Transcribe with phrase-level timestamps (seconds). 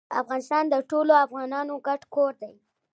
[0.21, 2.51] افغانستان د ټولو افغانانو ګډ کور ده.